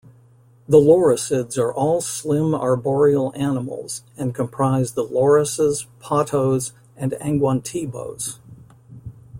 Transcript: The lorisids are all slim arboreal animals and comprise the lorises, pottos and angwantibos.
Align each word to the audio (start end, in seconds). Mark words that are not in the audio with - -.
The 0.67 0.79
lorisids 0.79 1.59
are 1.59 1.71
all 1.71 2.01
slim 2.01 2.55
arboreal 2.55 3.31
animals 3.35 4.01
and 4.17 4.33
comprise 4.33 4.93
the 4.93 5.05
lorises, 5.05 5.85
pottos 5.99 6.73
and 6.97 7.11
angwantibos. 7.21 8.39